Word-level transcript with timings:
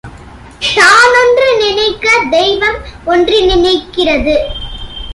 தானொன்று 0.71 1.47
நினைக்க 1.57 2.07
தெய்வம் 2.31 2.79
ஒன்று 3.05 3.37
நினைககிறது 3.45 4.35